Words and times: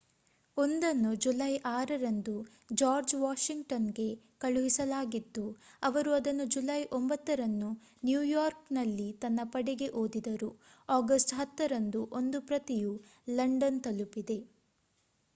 ಒಂದನ್ನು 0.57 1.09
ಜುಲೈ 1.15 1.49
6 1.71 1.97
ರಂದು 1.97 2.33
ಜಾರ್ಜ್ 2.73 3.13
ವಾಷಿಂಗ್ಟನ್‌ಗೆ 3.15 4.07
ಕಳುಹಿಸಲಾಗಿದ್ದು 4.39 5.43
ಅವರು 5.83 6.13
ಅದನ್ನು 6.13 6.45
ಜುಲೈ 6.47 6.79
9 6.95 7.35
ರಂದು 7.35 7.69
ನ್ಯೂಯಾರ್ಕ್‌ನಲ್ಲಿ 8.05 9.09
ತನ್ನ 9.21 9.45
ಪಡೆಗೆ 9.51 9.89
ಓದಿದರು. 10.01 10.51
ಆಗಸ್ಟ್‌ 10.89 11.35
10 11.35 11.67
ರಂದು 11.67 12.01
ಒಂದು 12.13 12.41
ಪ್ರತಿಯು 12.49 12.93
ಲಂಡನ್‌ 13.31 13.81
ತಲುಪಿದೆ 13.83 14.39